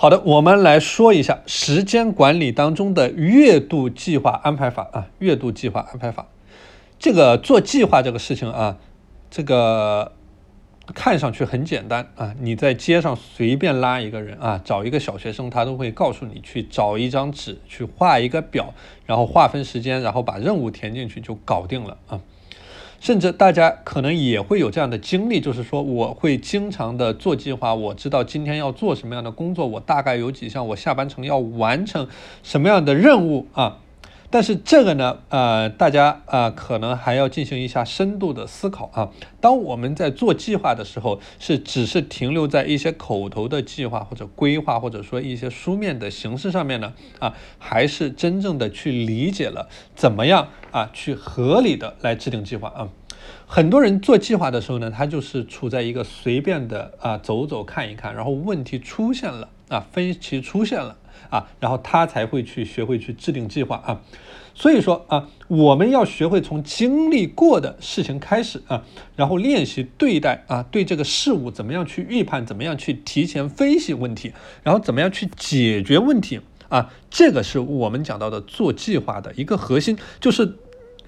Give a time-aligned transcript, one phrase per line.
[0.00, 6.26] 好的，我们来说一下时间管理当中的月度计划安排法啊，月度计划安排法。
[6.98, 8.78] 这个做计划这个事情啊，
[9.30, 10.12] 这个
[10.94, 18.72] 看上去很简单啊，你在街上随便拉一个人啊，找一个小学生，他都会告诉你去找一张纸，去画一个表，
[19.04, 22.18] 然后划分时间，然后把任务填进去就搞定了啊。
[23.00, 32.06] 甚至大家可能也会有这样的经历，就是说我会经常的做计划，我知道今天要做什么样的工作，我大概有几项，我下班程要完成
[32.42, 33.78] 什么样的任务啊。
[34.32, 39.10] 但是这个呢，呃，大家啊，可能还要进行一下深度的思考啊。
[39.40, 46.92] 当我们在做计划的时候，是只是停留在一些口头的计划或者规划，或者说一些书面的形式上面呢？
[47.18, 52.88] 啊，还是真正的去理解了怎么样啊，去合理的来制定计划啊？
[53.46, 60.96] 很多人做计划的时候呢，他就是处在一个随便的啊走走看一看，然后问题出现了啊，分歧出现了。
[61.28, 64.00] 啊，然后他才会去学会去制定计划啊，
[64.54, 68.84] 所以说啊，我们要学会从经历过的事情开始啊，
[69.16, 80.56] 然后练习对待啊，对这个事物怎么样去预判，怎么样去提前分析问题，然后怎么样去解决问题啊，这个是我们讲到的做计划的一个核心，就是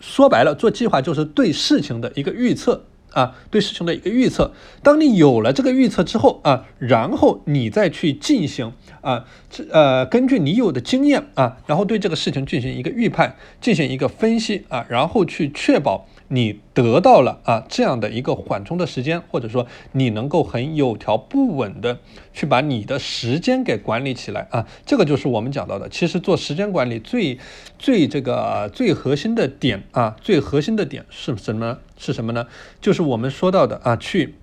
[0.00, 2.84] 说白了，做计划就是对事情的一个预测。
[3.12, 4.52] 啊，对事情的一个预测。
[4.82, 16.06] 当你有了这个预测之后啊，然后你再去进行啊，这呃，根据你有的经验啊，然后对这个事情进行一个预判，进行一个分析啊，然后去确保。
[16.30, 21.98] 你得到了啊这样的一个缓冲的时间，或者说你能够很有条不紊的
[22.32, 25.88] 去把你的时间给管理起来啊，这个就是我们讲到的。
[25.88, 27.38] 其实做时间管理最
[27.78, 31.78] 最这个最核心的点啊，最核心的点是什么？
[31.96, 32.46] 是什么呢？
[32.80, 34.36] 就是我们说到的啊，去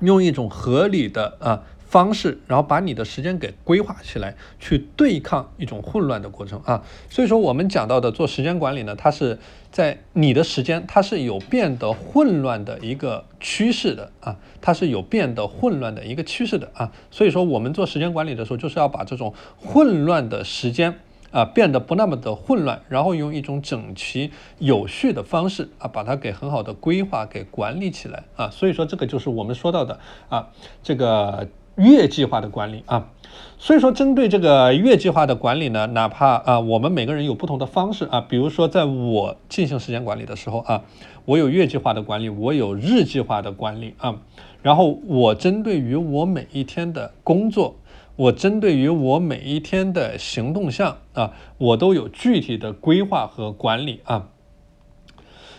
[0.00, 1.62] 用一种合理的啊。
[1.94, 6.82] 方式，然后把你的时间给规划起来，去对抗一种混乱的过程啊。
[7.08, 9.38] 所以说，我们讲到的做时间管理呢，它是
[9.70, 16.90] 在你的时间，它是有变得混乱的一个趋势的啊，它是有变得混乱的一个趋势的啊。
[17.12, 20.98] 所以说，我们做时间管理的时候，就是要把这种混乱的时间。
[21.30, 28.48] 啊，变得不那么的混乱，然后用一种整齐有序的方式啊，把它给很好的规划给管理起来啊。
[28.50, 30.50] 所以说，这个就是我们说到的啊，
[30.84, 33.10] 这个月计划的管理啊。
[33.58, 38.20] 所以说，针对这个月计划的管理呢，哪怕啊，我们每个人有不同的方式啊。
[38.20, 40.82] 比如说，在我进行时间管理的时候啊，
[41.24, 44.20] 我有月计划的管理，我有日计划的管理啊。
[44.62, 47.76] 然后我针对于我每一天的工作。
[48.16, 54.28] 我针对于我每一天的行动项啊，我都有具体的规划和管理啊。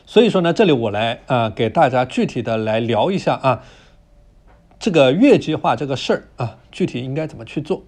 [0.06, 3.64] 所以说呢，这里我来啊，给大家具体的来聊一下啊，
[4.86, 7.84] 这个月计划这个事儿啊，具体应该怎么去做。